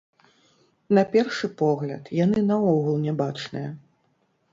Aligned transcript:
На 0.97 1.01
першы 1.15 1.49
погляд, 1.61 2.09
яны 2.25 2.39
наогул 2.51 2.95
не 3.05 3.13
бачныя. 3.21 3.69